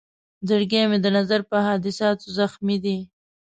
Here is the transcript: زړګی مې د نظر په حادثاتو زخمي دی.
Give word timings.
زړګی 0.47 0.83
مې 0.89 0.97
د 1.03 1.07
نظر 1.17 1.39
په 1.49 1.57
حادثاتو 1.67 2.25
زخمي 2.37 2.77
دی. 2.85 2.97